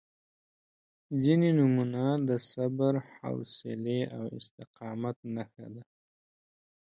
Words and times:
•ځینې 1.21 1.49
نومونه 1.59 2.03
د 2.27 2.29
صبر، 2.51 2.93
حوصلې 3.17 4.01
او 4.17 4.23
استقامت 4.39 5.17
نښه 5.35 5.67
ده. 5.75 5.83